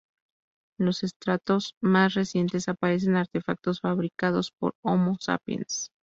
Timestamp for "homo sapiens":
4.81-5.91